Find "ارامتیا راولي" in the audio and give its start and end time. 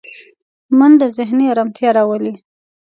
1.53-2.33